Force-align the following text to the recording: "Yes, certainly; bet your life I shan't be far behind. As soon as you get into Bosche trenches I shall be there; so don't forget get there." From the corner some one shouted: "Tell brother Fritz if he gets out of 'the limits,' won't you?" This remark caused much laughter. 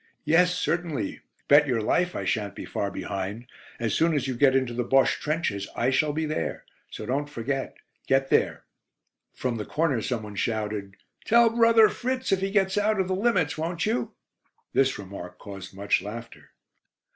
"Yes, 0.25 0.57
certainly; 0.57 1.19
bet 1.47 1.67
your 1.67 1.79
life 1.79 2.15
I 2.15 2.25
shan't 2.25 2.55
be 2.55 2.65
far 2.65 2.89
behind. 2.89 3.45
As 3.79 3.93
soon 3.93 4.15
as 4.15 4.27
you 4.27 4.33
get 4.33 4.55
into 4.55 4.73
Bosche 4.83 5.19
trenches 5.19 5.67
I 5.75 5.91
shall 5.91 6.11
be 6.11 6.25
there; 6.25 6.65
so 6.89 7.05
don't 7.05 7.29
forget 7.29 7.77
get 8.07 8.31
there." 8.31 8.63
From 9.35 9.57
the 9.57 9.63
corner 9.63 10.01
some 10.01 10.23
one 10.23 10.33
shouted: 10.33 10.95
"Tell 11.23 11.51
brother 11.51 11.87
Fritz 11.87 12.31
if 12.31 12.39
he 12.39 12.49
gets 12.49 12.79
out 12.79 12.99
of 12.99 13.07
'the 13.07 13.13
limits,' 13.15 13.59
won't 13.59 13.85
you?" 13.85 14.13
This 14.73 14.97
remark 14.97 15.37
caused 15.37 15.75
much 15.75 16.01
laughter. 16.01 16.49